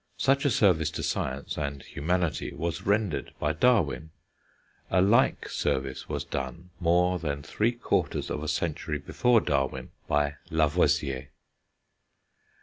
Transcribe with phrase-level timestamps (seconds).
[0.17, 4.09] Such a service to science, and humanity, was rendered by Darwin;
[4.89, 10.37] a like service was done, more than three quarters of a century before Darwin, by
[10.49, 11.29] Lavoisier.